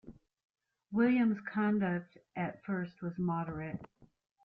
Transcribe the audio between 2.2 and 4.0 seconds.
at first was moderate.